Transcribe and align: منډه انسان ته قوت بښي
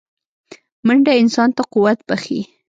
منډه 0.85 1.13
انسان 1.21 1.49
ته 1.55 1.61
قوت 1.73 1.99
بښي 2.07 2.39